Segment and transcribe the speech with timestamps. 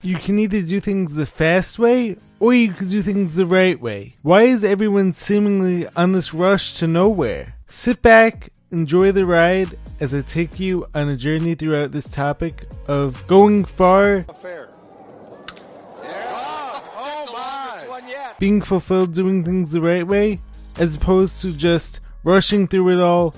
[0.00, 3.80] You can either do things the fast way or you can do things the right
[3.80, 4.14] way.
[4.22, 7.56] Why is everyone seemingly on this rush to nowhere?
[7.68, 12.68] Sit back, enjoy the ride as I take you on a journey throughout this topic
[12.86, 14.68] of going far, Fair.
[16.00, 16.26] Yeah.
[16.28, 18.34] Ah, oh, my.
[18.38, 20.40] being fulfilled doing things the right way,
[20.78, 23.34] as opposed to just rushing through it all,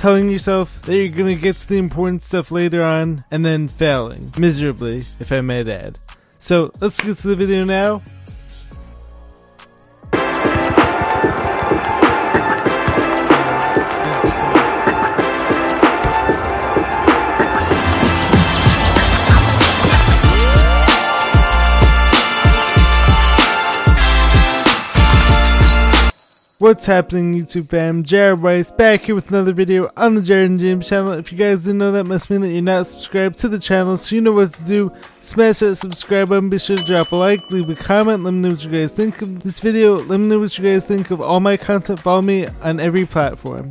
[0.00, 4.32] telling yourself that you're gonna get to the important stuff later on, and then failing
[4.38, 5.98] miserably, if I might add.
[6.38, 8.00] So let's get to the video now.
[26.60, 28.04] What's happening, YouTube fam?
[28.04, 31.12] Jared Weiss back here with another video on the Jared and James channel.
[31.12, 33.96] If you guys didn't know, that must mean that you're not subscribed to the channel,
[33.96, 34.92] so you know what to do.
[35.22, 38.40] Smash that subscribe button, be sure to drop a like, leave a comment, let me
[38.40, 41.10] know what you guys think of this video, let me know what you guys think
[41.10, 43.70] of all my content, follow me on every platform.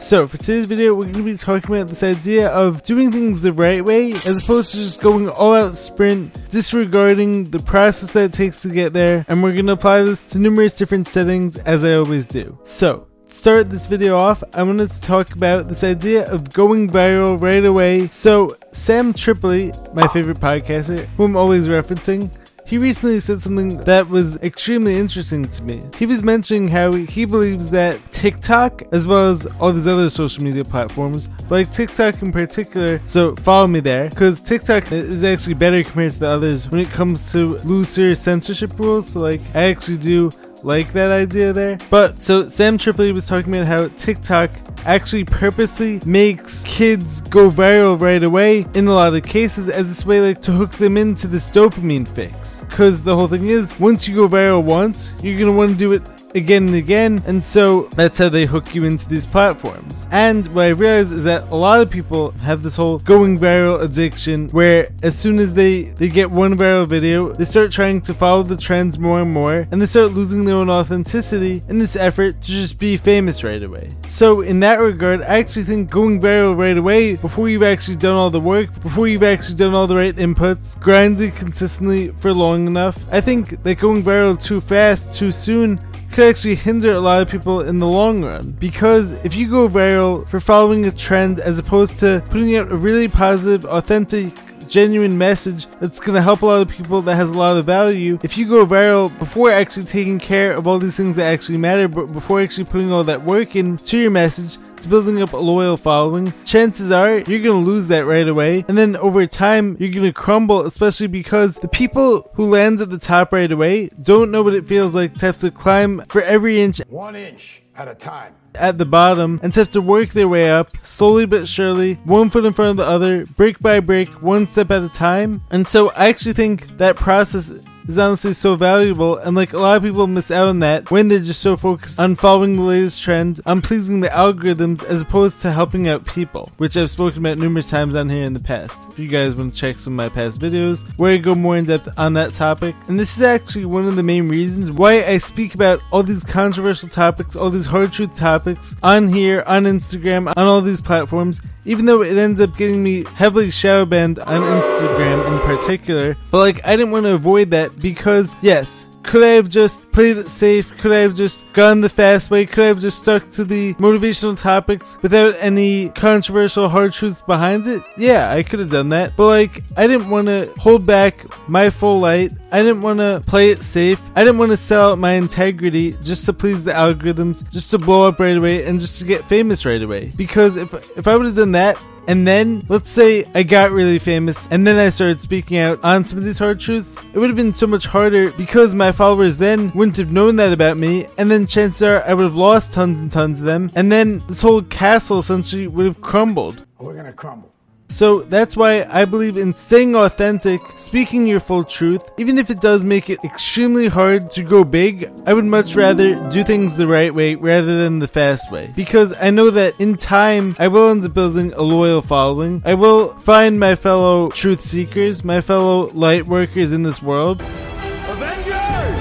[0.00, 3.42] So, for today's video, we're going to be talking about this idea of doing things
[3.42, 8.24] the right way as opposed to just going all out sprint, disregarding the process that
[8.24, 11.58] it takes to get there, and we're going to apply this to numerous different settings
[11.58, 12.58] as I always do.
[12.64, 16.88] So, to start this video off, I wanted to talk about this idea of going
[16.88, 18.08] viral right away.
[18.08, 22.30] So, Sam Tripoli, my favorite podcaster, who I'm always referencing,
[22.70, 25.82] he recently said something that was extremely interesting to me.
[25.98, 30.44] He was mentioning how he believes that TikTok, as well as all these other social
[30.44, 35.82] media platforms, like TikTok in particular, so follow me there, because TikTok is actually better
[35.82, 39.08] compared to the others when it comes to looser censorship rules.
[39.08, 40.30] So, like, I actually do
[40.64, 41.78] like that idea there.
[41.90, 44.50] But so Sam Tripoli was talking about how TikTok
[44.84, 50.06] actually purposely makes kids go viral right away in a lot of cases as this
[50.06, 52.62] way like to hook them into this dopamine fix.
[52.70, 55.92] Cause the whole thing is once you go viral once, you're gonna want to do
[55.92, 56.02] it
[56.34, 60.06] again and again, and so that's how they hook you into these platforms.
[60.10, 63.82] And what I realized is that a lot of people have this whole going viral
[63.82, 68.14] addiction where as soon as they, they get one viral video, they start trying to
[68.14, 71.96] follow the trends more and more, and they start losing their own authenticity in this
[71.96, 73.90] effort to just be famous right away.
[74.08, 78.14] So in that regard, I actually think going viral right away, before you've actually done
[78.14, 82.66] all the work, before you've actually done all the right inputs, grinding consistently for long
[82.66, 85.80] enough, I think that going viral too fast, too soon,
[86.20, 88.50] could actually hinder a lot of people in the long run.
[88.60, 92.76] Because if you go viral for following a trend as opposed to putting out a
[92.76, 94.34] really positive, authentic,
[94.68, 97.64] genuine message that's going to help a lot of people that has a lot of
[97.64, 101.58] value if you go viral before actually taking care of all these things that actually
[101.58, 105.36] matter but before actually putting all that work into your message it's building up a
[105.36, 106.32] loyal following.
[106.46, 110.64] Chances are you're gonna lose that right away, and then over time you're gonna crumble,
[110.64, 114.66] especially because the people who land at the top right away don't know what it
[114.66, 118.32] feels like to have to climb for every inch One inch at a time.
[118.54, 122.30] at the bottom and to have to work their way up slowly but surely, one
[122.30, 125.42] foot in front of the other, brick by brick, one step at a time.
[125.50, 127.52] And so I actually think that process
[127.90, 131.08] is honestly so valuable and like a lot of people miss out on that when
[131.08, 135.40] they're just so focused on following the latest trend, on pleasing the algorithms as opposed
[135.40, 138.88] to helping out people, which I've spoken about numerous times on here in the past.
[138.90, 141.56] If you guys want to check some of my past videos where I go more
[141.56, 142.74] in depth on that topic.
[142.88, 146.24] And this is actually one of the main reasons why I speak about all these
[146.24, 151.40] controversial topics, all these hard truth topics on here, on Instagram, on all these platforms,
[151.64, 156.16] even though it ends up getting me heavily shadow banned on Instagram in particular.
[156.30, 160.16] But like I didn't want to avoid that because yes, could I have just played
[160.16, 160.76] it safe?
[160.78, 162.46] Could I have just gone the fast way?
[162.46, 167.66] Could I have just stuck to the motivational topics without any controversial hard truths behind
[167.66, 167.82] it?
[167.96, 169.16] Yeah, I could have done that.
[169.16, 172.32] But like, I didn't want to hold back my full light.
[172.52, 174.00] I didn't want to play it safe.
[174.14, 177.78] I didn't want to sell out my integrity just to please the algorithms, just to
[177.78, 180.12] blow up right away and just to get famous right away.
[180.16, 183.98] Because if if I would have done that, and then, let's say I got really
[183.98, 187.30] famous and then I started speaking out on some of these hard truths, it would
[187.30, 191.06] have been so much harder because my followers then wouldn't have known that about me,
[191.18, 194.22] and then chances are I would have lost tons and tons of them, and then
[194.28, 196.64] this whole castle essentially would have crumbled.
[196.78, 197.49] We're gonna crumble.
[197.90, 202.60] So that's why I believe in staying authentic, speaking your full truth, even if it
[202.60, 205.10] does make it extremely hard to go big.
[205.26, 208.72] I would much rather do things the right way rather than the fast way.
[208.76, 212.62] Because I know that in time, I will end up building a loyal following.
[212.64, 219.00] I will find my fellow truth seekers, my fellow light workers in this world, Avengers!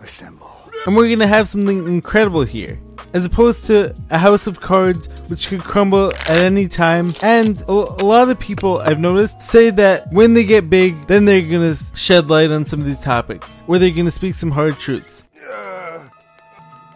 [0.00, 0.50] Assemble.
[0.86, 2.78] and we're gonna have something incredible here.
[3.14, 7.14] As opposed to a house of cards which could crumble at any time.
[7.22, 11.40] And a, lot of people I've noticed say that when they get big, then they're
[11.40, 15.22] gonna shed light on some of these topics, or they're gonna speak some hard truths.
[15.34, 16.06] Yeah,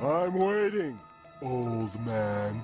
[0.00, 1.00] I'm waiting,
[1.40, 2.60] old man.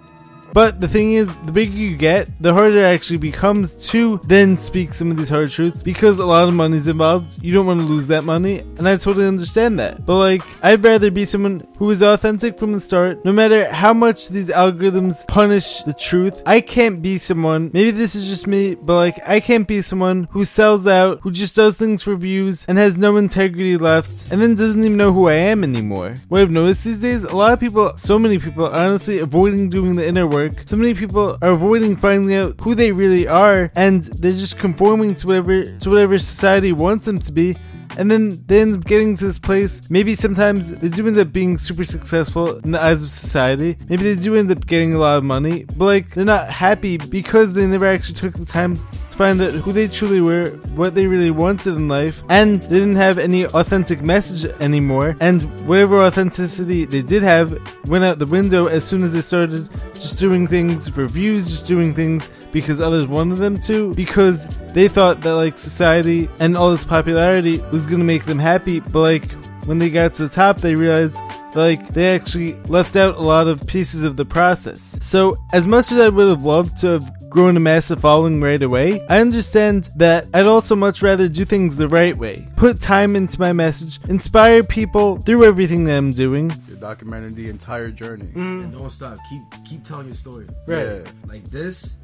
[0.55, 4.57] But the thing is, the bigger you get, the harder it actually becomes to then
[4.57, 7.37] speak some of these hard truths because a lot of money's involved.
[7.43, 10.07] You don't want to lose that money, and I totally understand that.
[10.07, 13.93] But like, I'd rather be someone who is authentic from the start, no matter how
[13.93, 16.41] much these algorithms punish the truth.
[16.47, 20.29] I can't be someone, maybe this is just me, but like, I can't be someone
[20.31, 24.41] who sells out, who just does things for views, and has no integrity left, and
[24.41, 26.15] then doesn't even know who I am anymore.
[26.29, 29.69] What I've noticed these days, a lot of people, so many people, are honestly avoiding
[29.69, 30.44] doing the inner work.
[30.65, 35.15] So many people are avoiding finding out who they really are, and they're just conforming
[35.17, 37.57] to whatever to whatever society wants them to be.
[37.97, 39.89] And then they end up getting to this place.
[39.89, 43.77] Maybe sometimes they do end up being super successful in the eyes of society.
[43.89, 46.97] Maybe they do end up getting a lot of money, but like they're not happy
[46.97, 48.81] because they never actually took the time
[49.15, 52.81] to find out who they truly were, what they really wanted in life, and they
[52.81, 55.17] didn't have any authentic message anymore.
[55.21, 57.53] And whatever authenticity they did have
[57.87, 61.67] went out the window as soon as they started just doing things for views, just
[61.67, 66.71] doing things because others wanted them to, because they thought that like society and all
[66.71, 69.31] this popularity was gonna make them happy, but like
[69.67, 71.19] when they got to the top, they realized
[71.55, 74.99] like they actually left out a lot of pieces of the process.
[75.01, 78.63] So, as much as I would have loved to have grown a massive following right
[78.63, 82.47] away, I understand that I'd also much rather do things the right way.
[82.57, 86.53] Put time into my message, inspire people through everything that I'm doing.
[86.69, 88.27] You're documenting the entire journey.
[88.27, 88.65] Mm.
[88.65, 89.19] and don't stop.
[89.29, 90.47] Keep keep telling your story.
[90.69, 90.87] Right.
[90.87, 91.11] Yeah.
[91.27, 91.95] Like this,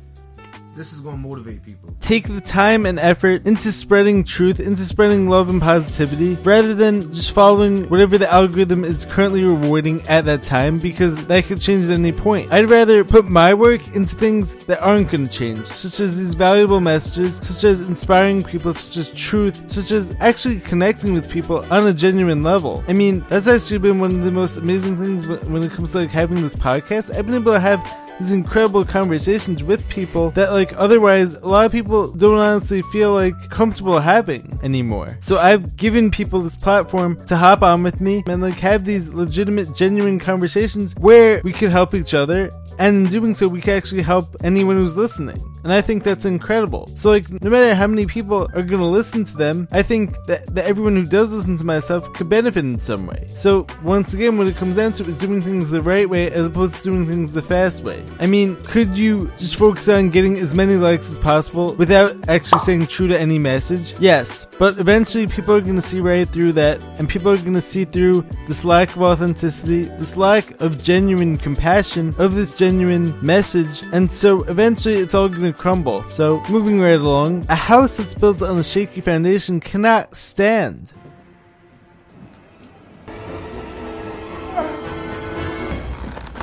[0.81, 1.95] this is gonna motivate people.
[2.01, 7.03] Take the time and effort into spreading truth, into spreading love and positivity, rather than
[7.13, 11.85] just following whatever the algorithm is currently rewarding at that time, because that could change
[11.85, 12.51] at any point.
[12.51, 16.33] I'd rather put my work into things that aren't going to change, such as these
[16.33, 21.63] valuable messages, such as inspiring people, such as truth, such as actually connecting with people
[21.71, 22.83] on a genuine level.
[22.89, 25.99] I mean, that's actually been one of the most amazing things when it comes to
[25.99, 27.15] like having this podcast.
[27.15, 27.85] I've been able to have
[28.21, 33.13] these incredible conversations with people that like otherwise a lot of people don't honestly feel
[33.15, 35.17] like comfortable having anymore.
[35.21, 39.09] So I've given people this platform to hop on with me and like have these
[39.09, 43.75] legitimate genuine conversations where we could help each other and in doing so we can
[43.75, 45.39] actually help anyone who's listening.
[45.65, 46.89] And I think that's incredible.
[46.95, 50.47] So like no matter how many people are gonna listen to them, I think that,
[50.55, 53.29] that everyone who does listen to myself could benefit in some way.
[53.31, 56.47] So once again what it comes down to is doing things the right way as
[56.47, 58.03] opposed to doing things the fast way.
[58.19, 62.61] I mean, could you just focus on getting as many likes as possible without actually
[62.61, 63.95] saying true to any message?
[64.01, 67.85] Yes, but eventually people are to see right through that, and people are to see
[67.85, 74.11] through this lack of authenticity, this lack of genuine compassion, of this genuine message, and
[74.11, 76.09] so eventually it's all going to crumble.
[76.09, 80.93] So, moving right along, a house that's built on a shaky foundation cannot stand.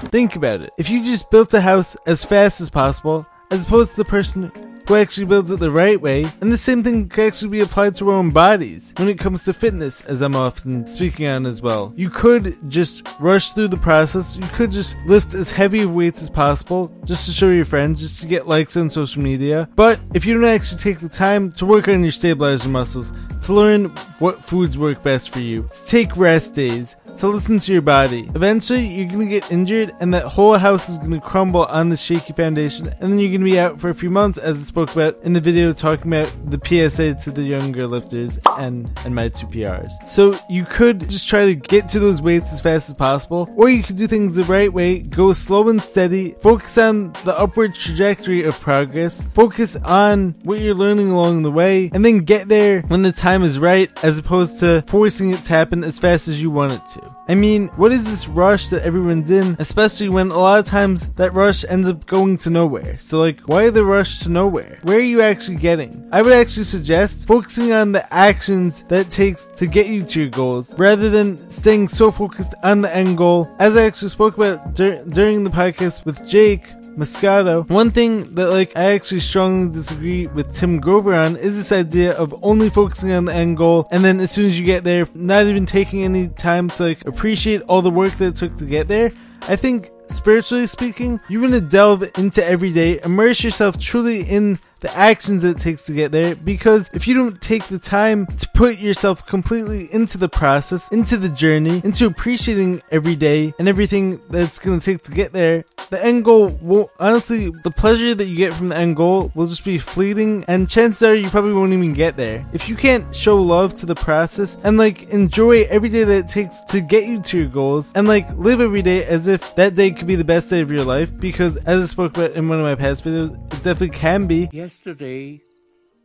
[0.09, 0.71] Think about it.
[0.77, 4.51] If you just built a house as fast as possible, as opposed to the person
[4.87, 7.93] who actually builds it the right way, and the same thing could actually be applied
[7.95, 11.61] to our own bodies when it comes to fitness, as I'm often speaking on as
[11.61, 11.93] well.
[11.95, 16.21] You could just rush through the process, you could just lift as heavy of weights
[16.21, 19.69] as possible just to show your friends, just to get likes on social media.
[19.75, 23.11] But if you don't actually take the time to work on your stabilizer muscles,
[23.45, 23.85] to learn
[24.19, 28.29] what foods work best for you, to take rest days, to listen to your body.
[28.35, 32.33] Eventually, you're gonna get injured, and that whole house is gonna crumble on the shaky
[32.33, 35.17] foundation, and then you're gonna be out for a few months, as I spoke about
[35.23, 39.47] in the video talking about the PSA to the younger lifters and and my two
[39.47, 39.91] PRs.
[40.07, 43.69] So you could just try to get to those weights as fast as possible, or
[43.69, 47.73] you could do things the right way, go slow and steady, focus on the upward
[47.75, 52.81] trajectory of progress, focus on what you're learning along the way, and then get there
[52.81, 56.41] when the time is right, as opposed to forcing it to happen as fast as
[56.41, 57.06] you want it to.
[57.27, 61.07] I mean, what is this rush that everyone's in, especially when a lot of times
[61.15, 62.97] that rush ends up going to nowhere?
[62.99, 64.79] So, like, why the rush to nowhere?
[64.83, 66.07] Where are you actually getting?
[66.11, 70.21] I would actually suggest focusing on the actions that it takes to get you to
[70.21, 73.49] your goals rather than staying so focused on the end goal.
[73.59, 76.63] As I actually spoke about dur- during the podcast with Jake,
[76.97, 77.69] Moscato.
[77.69, 82.13] One thing that like I actually strongly disagree with Tim Grover on is this idea
[82.13, 85.07] of only focusing on the end goal and then as soon as you get there,
[85.13, 88.65] not even taking any time to like appreciate all the work that it took to
[88.65, 89.11] get there.
[89.43, 94.59] I think spiritually speaking, you want to delve into every day, immerse yourself truly in
[94.79, 98.47] the actions it takes to get there because if you don't take the time to
[98.53, 104.19] put yourself completely into the process, into the journey, into appreciating every day and everything
[104.29, 108.25] that's going to take to get there, the end goal will honestly, the pleasure that
[108.25, 111.53] you get from the end goal will just be fleeting and chances are you probably
[111.53, 112.45] won't even get there.
[112.53, 116.29] If you can't show love to the process and like enjoy every day that it
[116.29, 119.75] takes to get you to your goals and like live every day as if that
[119.75, 122.47] day could be the best day of your life because as I spoke about in
[122.47, 124.49] one of my past videos, it definitely can be.
[124.53, 125.41] Yesterday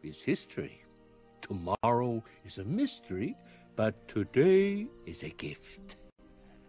[0.02, 0.82] is history.
[1.42, 3.36] Tomorrow is a mystery,
[3.76, 5.94] but today is a gift.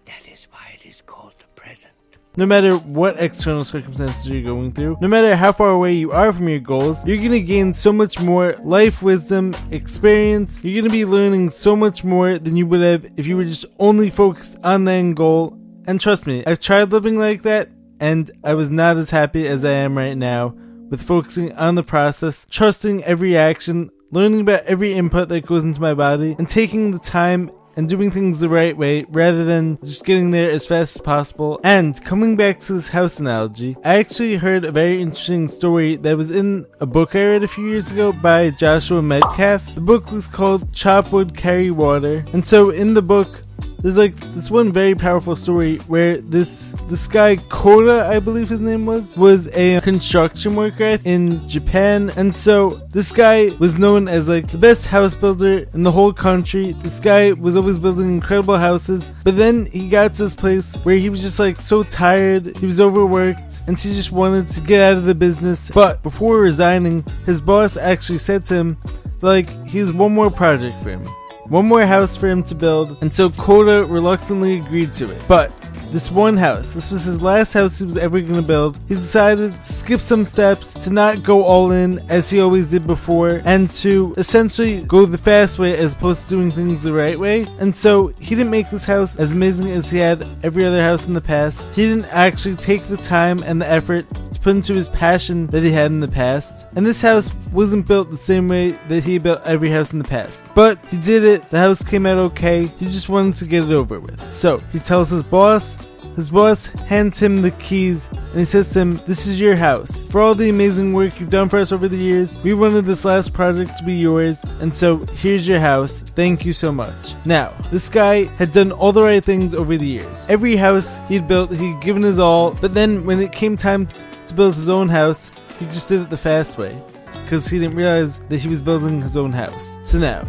[0.05, 1.93] That is why it is called the present.
[2.35, 6.31] No matter what external circumstances you're going through, no matter how far away you are
[6.31, 10.63] from your goals, you're gonna gain so much more life wisdom, experience.
[10.63, 13.65] You're gonna be learning so much more than you would have if you were just
[13.79, 15.57] only focused on the end goal.
[15.85, 17.69] And trust me, I've tried living like that,
[17.99, 20.55] and I was not as happy as I am right now
[20.89, 25.81] with focusing on the process, trusting every action, learning about every input that goes into
[25.81, 30.05] my body, and taking the time and doing things the right way rather than just
[30.05, 31.59] getting there as fast as possible.
[31.63, 36.17] And coming back to this house analogy, I actually heard a very interesting story that
[36.17, 39.73] was in a book I read a few years ago by Joshua Medcalf.
[39.75, 42.25] The book was called Chop Wood Carry Water.
[42.33, 43.41] And so in the book,
[43.83, 48.61] there's like this one very powerful story where this this guy Koda, I believe his
[48.61, 54.29] name was, was a construction worker in Japan, and so this guy was known as
[54.29, 56.71] like the best house builder in the whole country.
[56.81, 60.95] This guy was always building incredible houses, but then he got to this place where
[60.95, 64.81] he was just like so tired, he was overworked, and he just wanted to get
[64.81, 65.69] out of the business.
[65.69, 68.77] But before resigning, his boss actually said to him,
[69.21, 71.05] like, he has one more project for him
[71.47, 75.23] one more house for him to build, and so Koda reluctantly agreed to it.
[75.27, 75.53] But
[75.91, 78.79] this one house, this was his last house he was ever going to build.
[78.87, 82.87] He decided to skip some steps, to not go all in as he always did
[82.87, 87.19] before, and to essentially go the fast way as opposed to doing things the right
[87.19, 87.45] way.
[87.59, 91.05] And so he didn't make this house as amazing as he had every other house
[91.05, 91.61] in the past.
[91.75, 94.07] He didn't actually take the time and the effort
[94.43, 96.65] put into his passion that he had in the past.
[96.75, 100.05] And this house wasn't built the same way that he built every house in the
[100.05, 100.45] past.
[100.53, 103.71] But he did it, the house came out okay, he just wanted to get it
[103.71, 104.33] over with.
[104.33, 108.79] So he tells his boss, his boss hands him the keys and he says to
[108.79, 110.03] him, This is your house.
[110.03, 113.05] For all the amazing work you've done for us over the years, we wanted this
[113.05, 116.01] last project to be yours, and so here's your house.
[116.01, 117.13] Thank you so much.
[117.25, 120.25] Now, this guy had done all the right things over the years.
[120.29, 123.87] Every house he'd built, he'd given his all, but then when it came time
[124.27, 126.79] to build his own house, he just did it the fast way.
[127.23, 129.75] Because he didn't realize that he was building his own house.
[129.83, 130.27] So now,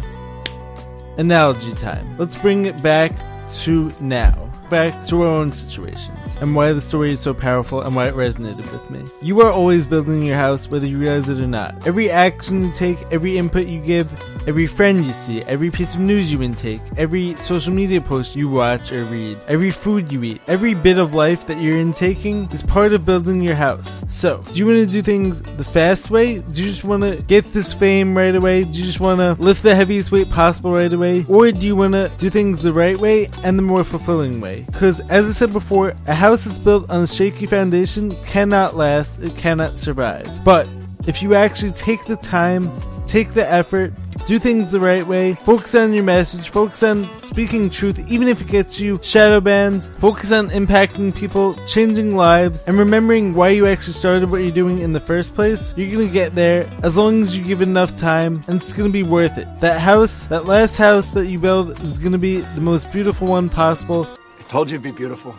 [1.17, 2.17] analogy time.
[2.17, 3.11] Let's bring it back
[3.53, 7.95] to now back to our own situations and why the story is so powerful and
[7.95, 9.03] why it resonated with me.
[9.21, 11.87] You are always building your house whether you realize it or not.
[11.87, 14.11] Every action you take, every input you give,
[14.47, 18.47] every friend you see, every piece of news you intake, every social media post you
[18.49, 22.63] watch or read, every food you eat, every bit of life that you're intaking is
[22.63, 24.03] part of building your house.
[24.07, 26.39] So, do you want to do things the fast way?
[26.39, 28.63] Do you just want to get this fame right away?
[28.63, 31.25] Do you just want to lift the heaviest weight possible right away?
[31.27, 34.65] Or do you want to do things the right way and the more fulfilling way?
[34.71, 39.19] Because, as I said before, a house that's built on a shaky foundation cannot last,
[39.19, 40.29] it cannot survive.
[40.43, 40.67] But
[41.07, 42.71] if you actually take the time,
[43.05, 43.93] take the effort,
[44.25, 48.41] do things the right way, focus on your message, focus on speaking truth, even if
[48.41, 53.67] it gets you shadow banned, focus on impacting people, changing lives, and remembering why you
[53.67, 57.21] actually started what you're doing in the first place, you're gonna get there as long
[57.21, 59.47] as you give enough time, and it's gonna be worth it.
[59.59, 63.47] That house, that last house that you build, is gonna be the most beautiful one
[63.49, 64.07] possible.
[64.39, 65.35] I Told you it'd be beautiful.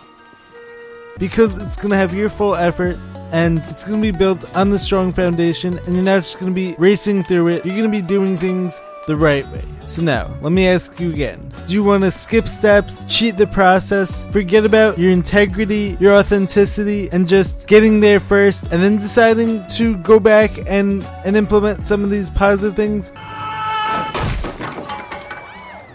[1.19, 2.99] Because it's going to have your full effort
[3.33, 6.53] and it's going to be built on the strong foundation and you're not just going
[6.53, 7.65] to be racing through it.
[7.65, 9.65] You're going to be doing things the right way.
[9.87, 11.53] So now let me ask you again.
[11.67, 17.09] Do you want to skip steps cheat the process forget about your integrity your authenticity
[17.13, 22.03] and just getting there first and then deciding to go back and and implement some
[22.03, 23.13] of these positive things?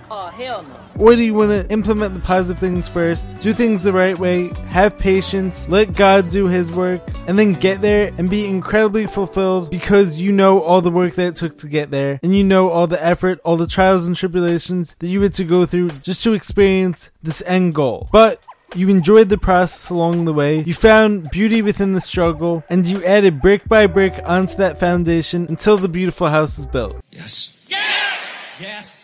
[0.10, 0.81] Oh, hell no.
[1.00, 4.50] Or do you want to implement the positive things first, do things the right way,
[4.68, 9.72] have patience, let God do His work, and then get there and be incredibly fulfilled
[9.72, 12.70] because you know all the work that it took to get there, and you know
[12.70, 16.24] all the effort, all the trials and tribulations that you had to go through just
[16.24, 18.10] to experience this end goal.
[18.12, 18.46] But
[18.76, 23.04] you enjoyed the process along the way, you found beauty within the struggle, and you
[23.04, 26.98] added brick by brick onto that foundation until the beautiful house was built.
[27.12, 27.58] Yes.
[27.68, 28.58] Yes.
[28.60, 29.01] Yes.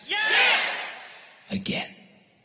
[1.49, 1.59] Yes.
[1.59, 1.89] Again.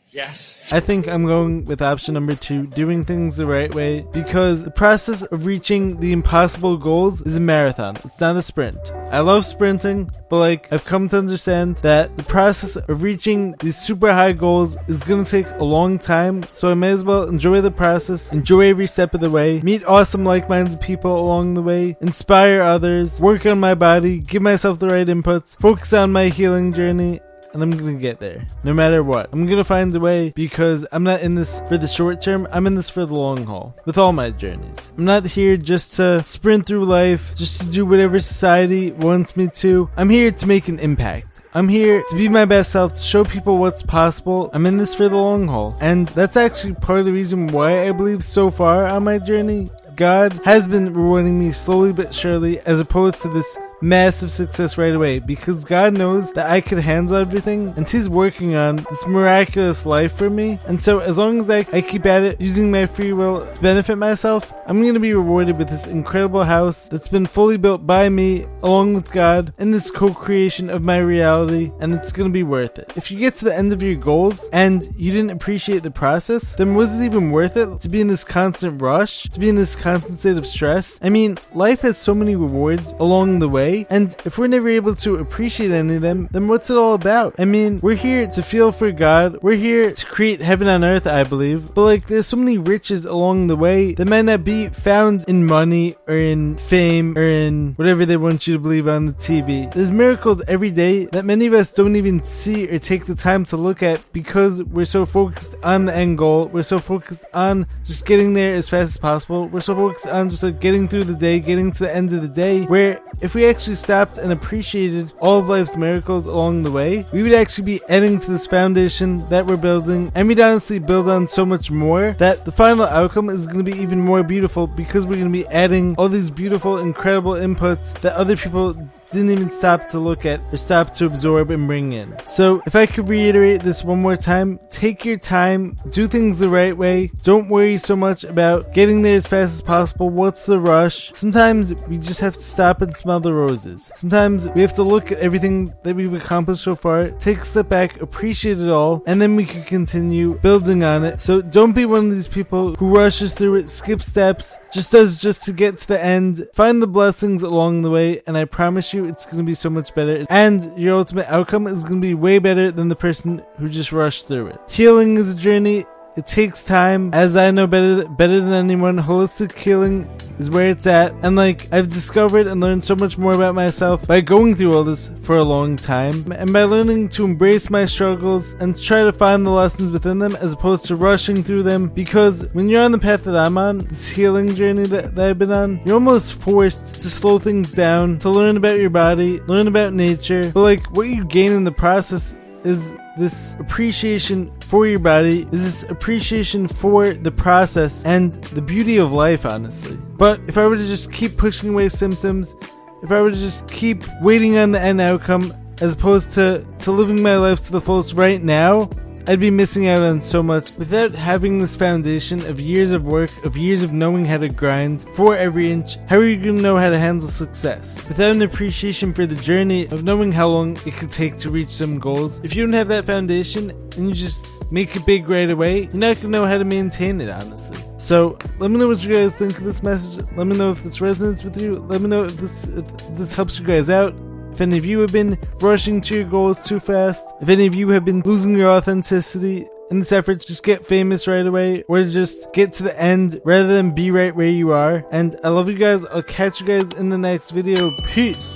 [0.09, 0.59] Yes.
[0.69, 4.69] I think I'm going with option number two, doing things the right way, because the
[4.69, 7.95] process of reaching the impossible goals is a marathon.
[7.95, 8.77] It's not a sprint.
[9.09, 13.75] I love sprinting, but like, I've come to understand that the process of reaching these
[13.75, 17.61] super high goals is gonna take a long time, so I may as well enjoy
[17.61, 21.97] the process, enjoy every step of the way, meet awesome like-minded people along the way,
[22.01, 26.71] inspire others, work on my body, give myself the right inputs, focus on my healing
[26.71, 27.19] journey,
[27.53, 29.29] and I'm gonna get there no matter what.
[29.31, 32.67] I'm gonna find a way because I'm not in this for the short term, I'm
[32.67, 34.91] in this for the long haul with all my journeys.
[34.97, 39.47] I'm not here just to sprint through life, just to do whatever society wants me
[39.55, 39.89] to.
[39.95, 41.27] I'm here to make an impact.
[41.55, 44.49] I'm here to be my best self, to show people what's possible.
[44.53, 45.77] I'm in this for the long haul.
[45.79, 49.69] And that's actually part of the reason why I believe so far on my journey,
[49.95, 54.95] God has been rewarding me slowly but surely as opposed to this massive success right
[54.95, 59.85] away because God knows that I could handle everything and He's working on this miraculous
[59.85, 60.57] life for me.
[60.65, 63.61] And so, as long as I, I keep at it using my free will to
[63.61, 67.85] benefit myself, I'm going to be rewarded with this incredible house that's been fully built
[67.85, 72.29] by me along with God in this co creation of my reality, and it's going
[72.29, 72.91] to be worth it.
[72.95, 76.53] If you get to the end of your goals and you didn't appreciate the process,
[76.53, 79.55] then was it even worth it to be in this constant rush, to be in
[79.55, 80.99] this constant state of stress?
[81.01, 84.95] I mean, life has so many rewards along the way and if we're never able
[84.95, 87.35] to appreciate any of them, then what's it all about?
[87.39, 89.39] I mean, we're here to feel for God.
[89.41, 91.73] We're here to create heaven on earth, I believe.
[91.73, 95.45] But like, there's so many riches along the way that might not be found in
[95.45, 99.71] money or in fame or in whatever they want you to believe on the TV.
[99.73, 103.45] There's miracles every day that many of us don't even see or take the time
[103.45, 106.47] to look at because we're so focused on the end goal.
[106.47, 109.47] We're so focused on just getting there as fast as possible.
[109.47, 112.21] We're so focused on just like getting through the day, getting to the end of
[112.21, 112.65] the day.
[112.65, 117.23] Where if we actually stopped and appreciated all of life's miracles along the way, we
[117.23, 121.27] would actually be adding to this foundation that we're building, and we'd honestly build on
[121.27, 125.05] so much more that the final outcome is going to be even more beautiful because
[125.05, 128.75] we're going to be adding all these beautiful, incredible inputs that other people
[129.13, 132.15] didn't even stop to look at or stop to absorb and bring in.
[132.27, 136.49] So, if I could reiterate this one more time, take your time, do things the
[136.49, 137.11] right way.
[137.23, 140.09] Don't worry so much about getting there as fast as possible.
[140.09, 141.13] What's the rush?
[141.13, 143.91] Sometimes we just have to stop and smell the roses.
[143.95, 147.69] Sometimes we have to look at everything that we've accomplished so far, take a step
[147.69, 151.21] back, appreciate it all, and then we can continue building on it.
[151.21, 155.17] So, don't be one of these people who rushes through it, skips steps, just does
[155.17, 156.47] just to get to the end.
[156.53, 159.93] Find the blessings along the way, and I promise it's going to be so much
[159.93, 160.25] better.
[160.29, 163.91] And your ultimate outcome is going to be way better than the person who just
[163.91, 164.61] rushed through it.
[164.67, 165.85] Healing is a journey.
[166.15, 168.99] It takes time, as I know better better than anyone.
[168.99, 173.33] Holistic healing is where it's at, and like I've discovered and learned so much more
[173.33, 177.25] about myself by going through all this for a long time, and by learning to
[177.25, 181.43] embrace my struggles and try to find the lessons within them, as opposed to rushing
[181.43, 181.87] through them.
[181.87, 185.39] Because when you're on the path that I'm on, this healing journey that, that I've
[185.39, 189.67] been on, you're almost forced to slow things down, to learn about your body, learn
[189.67, 190.51] about nature.
[190.53, 192.83] But like what you gain in the process is
[193.17, 199.11] this appreciation for your body, is this appreciation for the process and the beauty of
[199.11, 199.97] life, honestly.
[200.17, 202.55] But if I were to just keep pushing away symptoms,
[203.03, 206.91] if I were to just keep waiting on the end outcome as opposed to, to
[206.91, 208.89] living my life to the fullest right now,
[209.25, 213.31] I'd be missing out on so much without having this foundation of years of work,
[213.45, 215.97] of years of knowing how to grind for every inch.
[216.07, 218.05] How are you going to know how to handle success?
[218.09, 221.69] Without an appreciation for the journey of knowing how long it could take to reach
[221.69, 225.49] some goals, if you don't have that foundation and you just make it big right
[225.49, 227.81] away, you're not going to know how to maintain it, honestly.
[227.97, 230.25] So let me know what you guys think of this message.
[230.35, 231.79] Let me know if this resonates with you.
[231.79, 234.13] Let me know if this if this helps you guys out.
[234.53, 237.73] If any of you have been rushing to your goals too fast, if any of
[237.73, 241.81] you have been losing your authenticity in this effort to just get famous right away
[241.87, 245.03] or to just get to the end rather than be right where you are.
[245.11, 246.05] And I love you guys.
[246.05, 247.89] I'll catch you guys in the next video.
[248.13, 248.52] Peace.